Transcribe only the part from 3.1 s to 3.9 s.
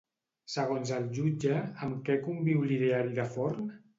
de Forn?